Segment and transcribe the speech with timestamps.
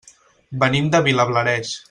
[0.63, 1.79] Venim de Vilablareix.